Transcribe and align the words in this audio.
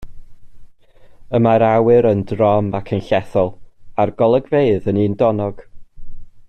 Y 1.37 1.41
mae'r 1.47 1.65
awyr 1.67 2.07
yn 2.13 2.23
drom 2.33 2.71
ac 2.81 2.91
yn 2.97 3.05
llethol, 3.11 3.53
a'r 4.05 4.15
golygfeydd 4.23 4.93
yn 4.95 5.03
undonog. 5.07 5.67